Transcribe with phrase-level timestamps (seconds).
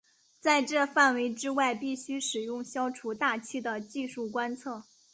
[0.39, 4.83] 在这范围之外必须使用消除大气的技术观测。